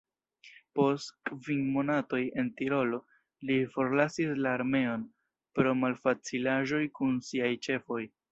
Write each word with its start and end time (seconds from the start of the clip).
Post 0.77 1.11
kvin 1.29 1.59
monatoj 1.75 2.21
en 2.43 2.49
Tirolo 2.61 2.99
li 3.49 3.57
forlasis 3.75 4.33
la 4.47 4.55
armeon, 4.61 5.05
pro 5.59 5.77
malfacilaĵoj 5.85 6.83
kun 7.01 7.23
siaj 7.31 7.55
ĉefoj. 7.69 8.03